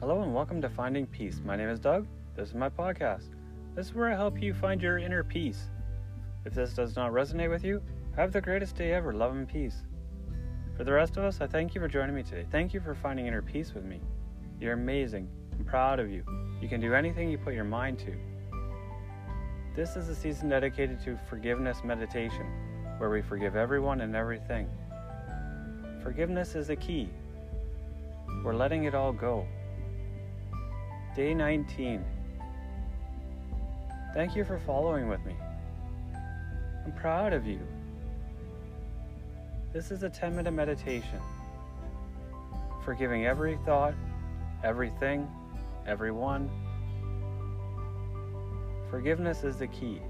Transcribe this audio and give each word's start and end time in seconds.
Hello 0.00 0.22
and 0.22 0.34
welcome 0.34 0.62
to 0.62 0.70
Finding 0.70 1.06
Peace. 1.06 1.42
My 1.44 1.54
name 1.54 1.68
is 1.68 1.78
Doug. 1.78 2.06
This 2.34 2.48
is 2.48 2.54
my 2.54 2.70
podcast. 2.70 3.34
This 3.74 3.88
is 3.88 3.94
where 3.94 4.10
I 4.10 4.14
help 4.14 4.40
you 4.40 4.54
find 4.54 4.80
your 4.80 4.96
inner 4.96 5.22
peace. 5.22 5.64
If 6.46 6.54
this 6.54 6.72
does 6.72 6.96
not 6.96 7.12
resonate 7.12 7.50
with 7.50 7.62
you, 7.62 7.82
have 8.16 8.32
the 8.32 8.40
greatest 8.40 8.76
day 8.76 8.92
ever. 8.92 9.12
Love 9.12 9.32
and 9.32 9.46
peace. 9.46 9.82
For 10.78 10.84
the 10.84 10.92
rest 10.92 11.18
of 11.18 11.24
us, 11.24 11.42
I 11.42 11.46
thank 11.46 11.74
you 11.74 11.80
for 11.82 11.88
joining 11.88 12.14
me 12.14 12.22
today. 12.22 12.46
Thank 12.50 12.72
you 12.72 12.80
for 12.80 12.94
finding 12.94 13.26
inner 13.26 13.42
peace 13.42 13.74
with 13.74 13.84
me. 13.84 14.00
You're 14.60 14.72
amazing. 14.72 15.28
I'm 15.58 15.66
proud 15.66 16.00
of 16.00 16.10
you. 16.10 16.24
You 16.62 16.68
can 16.68 16.80
do 16.80 16.94
anything 16.94 17.30
you 17.30 17.36
put 17.36 17.52
your 17.52 17.64
mind 17.64 17.98
to. 17.98 18.14
This 19.76 19.94
is 19.94 20.08
a 20.08 20.14
season 20.14 20.48
dedicated 20.48 21.00
to 21.04 21.18
forgiveness 21.28 21.82
meditation, 21.84 22.46
where 22.98 23.10
we 23.10 23.22
forgive 23.22 23.56
everyone 23.56 24.00
and 24.00 24.14
everything. 24.14 24.68
Forgiveness 26.02 26.54
is 26.54 26.66
the 26.66 26.76
key. 26.76 27.08
We're 28.44 28.54
letting 28.54 28.84
it 28.84 28.94
all 28.94 29.12
go. 29.12 29.46
Day 31.16 31.34
19. 31.34 32.04
Thank 34.14 34.36
you 34.36 34.44
for 34.44 34.58
following 34.58 35.08
with 35.08 35.24
me. 35.24 35.34
I'm 36.84 36.92
proud 36.92 37.32
of 37.32 37.46
you. 37.46 37.60
This 39.72 39.90
is 39.90 40.02
a 40.02 40.08
10 40.08 40.34
minute 40.34 40.52
meditation. 40.52 41.20
Forgiving 42.84 43.26
every 43.26 43.58
thought, 43.66 43.94
everything, 44.64 45.28
everyone. 45.86 46.50
Forgiveness 48.90 49.44
is 49.44 49.56
the 49.56 49.66
key. 49.66 50.00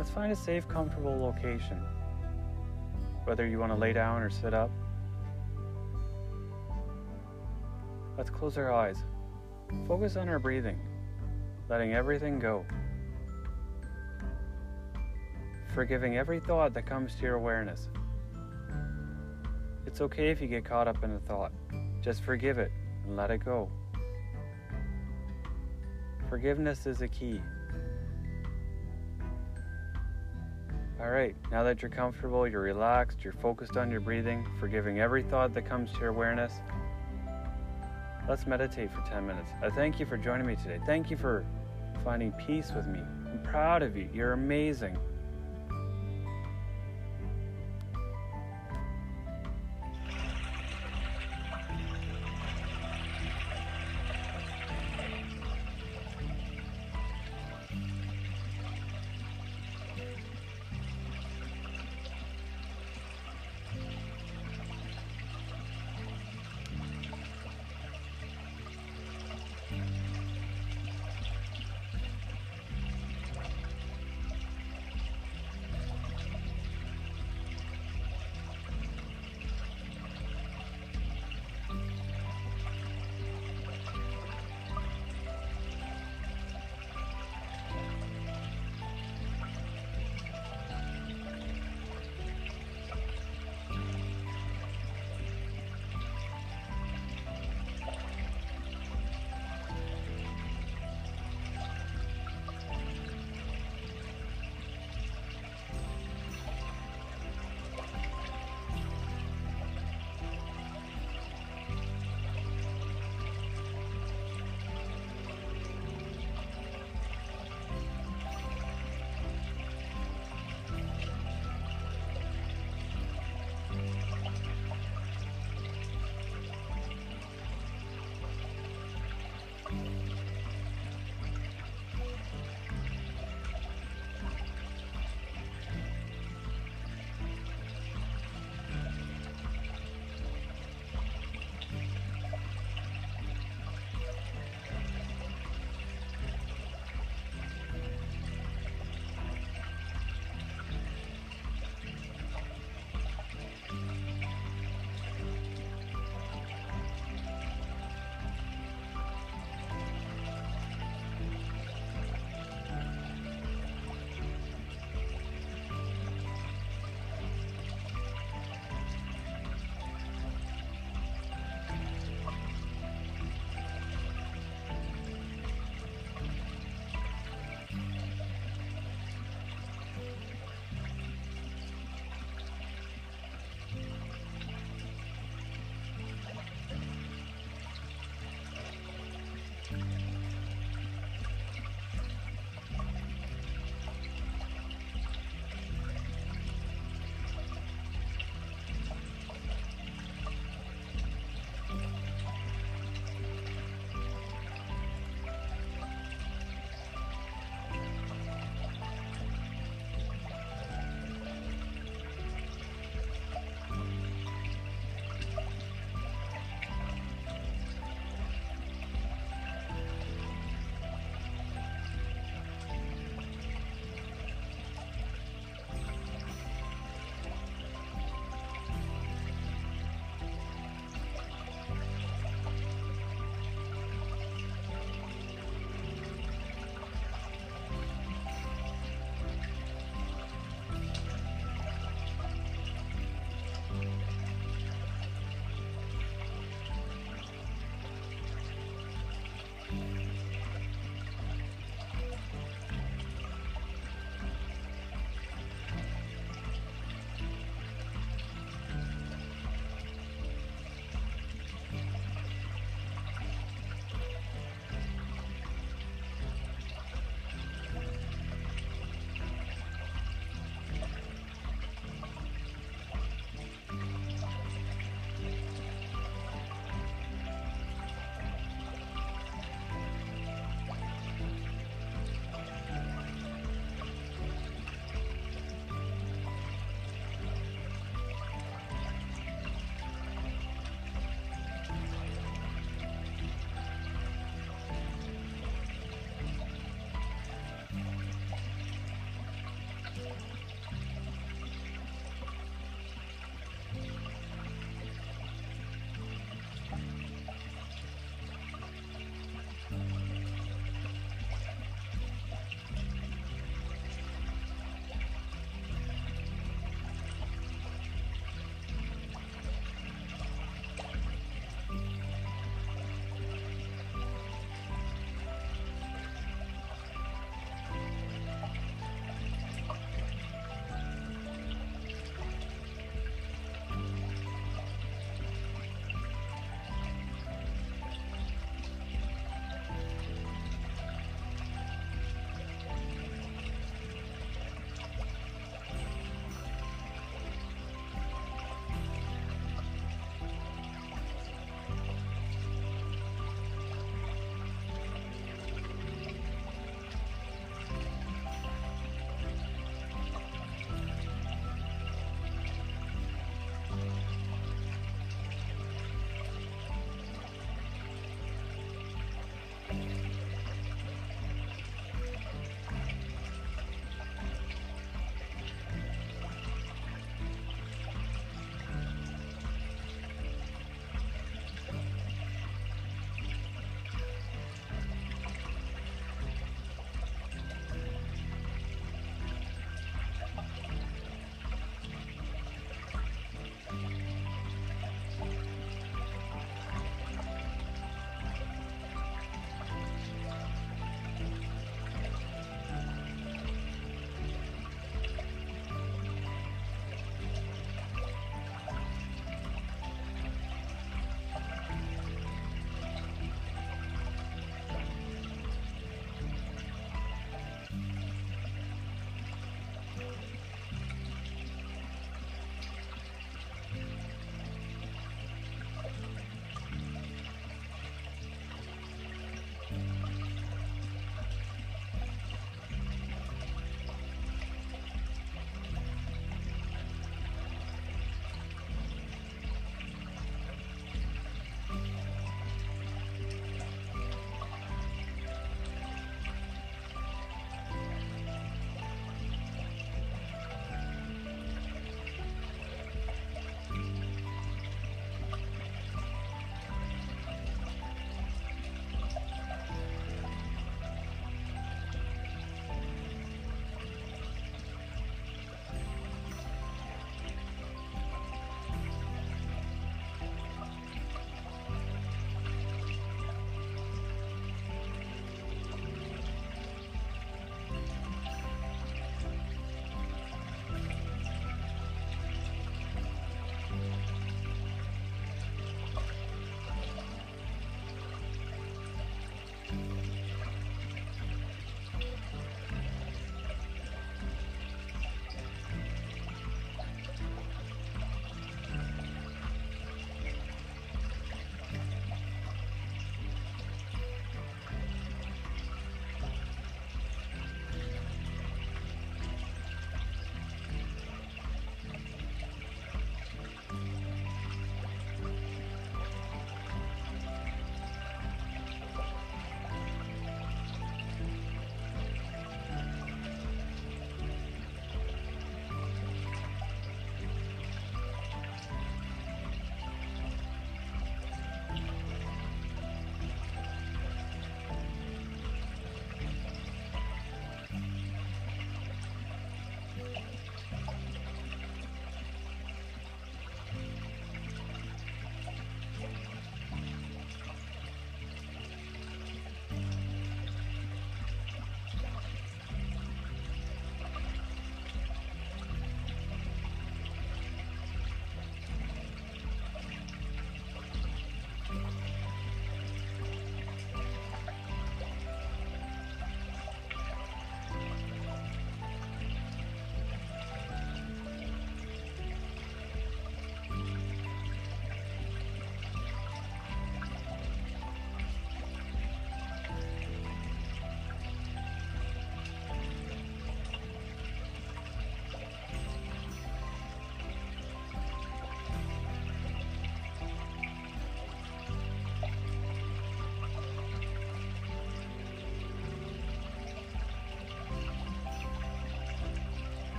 Let's 0.00 0.08
find 0.10 0.32
a 0.32 0.36
safe, 0.36 0.66
comfortable 0.66 1.14
location. 1.20 1.76
Whether 3.24 3.46
you 3.46 3.58
want 3.58 3.70
to 3.70 3.76
lay 3.76 3.92
down 3.92 4.22
or 4.22 4.30
sit 4.30 4.54
up. 4.54 4.70
Let's 8.16 8.30
close 8.30 8.56
our 8.56 8.72
eyes. 8.72 8.96
Focus 9.86 10.16
on 10.16 10.30
our 10.30 10.38
breathing, 10.38 10.78
letting 11.68 11.92
everything 11.92 12.38
go. 12.38 12.64
Forgiving 15.74 16.16
every 16.16 16.40
thought 16.40 16.72
that 16.72 16.86
comes 16.86 17.14
to 17.16 17.20
your 17.20 17.34
awareness. 17.34 17.90
It's 19.84 20.00
okay 20.00 20.30
if 20.30 20.40
you 20.40 20.46
get 20.46 20.64
caught 20.64 20.88
up 20.88 21.04
in 21.04 21.10
a 21.10 21.20
thought. 21.20 21.52
Just 22.00 22.22
forgive 22.22 22.58
it 22.58 22.72
and 23.04 23.18
let 23.18 23.30
it 23.30 23.44
go. 23.44 23.68
Forgiveness 26.30 26.86
is 26.86 27.02
a 27.02 27.08
key. 27.08 27.42
Alright, 31.00 31.34
now 31.50 31.62
that 31.62 31.80
you're 31.80 31.90
comfortable, 31.90 32.46
you're 32.46 32.60
relaxed, 32.60 33.24
you're 33.24 33.32
focused 33.32 33.76
on 33.76 33.90
your 33.90 34.00
breathing, 34.00 34.46
forgiving 34.60 35.00
every 35.00 35.22
thought 35.22 35.54
that 35.54 35.66
comes 35.66 35.90
to 35.92 36.00
your 36.00 36.10
awareness, 36.10 36.60
Let's 38.30 38.46
meditate 38.46 38.92
for 38.92 39.02
10 39.10 39.26
minutes. 39.26 39.50
I 39.60 39.70
thank 39.70 39.98
you 39.98 40.06
for 40.06 40.16
joining 40.16 40.46
me 40.46 40.54
today. 40.54 40.78
Thank 40.86 41.10
you 41.10 41.16
for 41.16 41.44
finding 42.04 42.30
peace 42.32 42.70
with 42.70 42.86
me. 42.86 43.00
I'm 43.00 43.40
proud 43.42 43.82
of 43.82 43.96
you. 43.96 44.08
You're 44.14 44.34
amazing. 44.34 44.96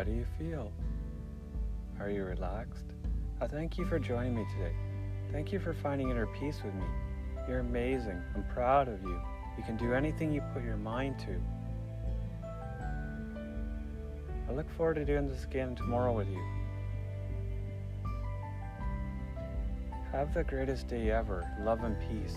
How 0.00 0.04
do 0.04 0.12
you 0.12 0.24
feel? 0.38 0.72
Are 2.00 2.08
you 2.08 2.24
relaxed? 2.24 2.86
I 3.38 3.46
thank 3.46 3.76
you 3.76 3.84
for 3.84 3.98
joining 3.98 4.34
me 4.34 4.46
today. 4.56 4.74
Thank 5.30 5.52
you 5.52 5.60
for 5.60 5.74
finding 5.74 6.08
inner 6.08 6.26
peace 6.26 6.62
with 6.64 6.72
me. 6.72 6.86
You're 7.46 7.58
amazing. 7.58 8.18
I'm 8.34 8.44
proud 8.44 8.88
of 8.88 9.02
you. 9.02 9.20
You 9.58 9.62
can 9.62 9.76
do 9.76 9.92
anything 9.92 10.32
you 10.32 10.40
put 10.54 10.64
your 10.64 10.78
mind 10.78 11.18
to. 11.18 11.38
I 14.48 14.52
look 14.52 14.70
forward 14.70 14.94
to 14.94 15.04
doing 15.04 15.28
this 15.28 15.44
again 15.44 15.76
tomorrow 15.76 16.14
with 16.14 16.30
you. 16.30 16.42
Have 20.12 20.32
the 20.32 20.44
greatest 20.44 20.88
day 20.88 21.10
ever. 21.10 21.46
Love 21.60 21.84
and 21.84 21.94
peace. 22.08 22.36